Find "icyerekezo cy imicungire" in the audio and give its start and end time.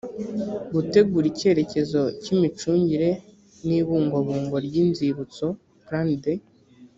1.31-3.09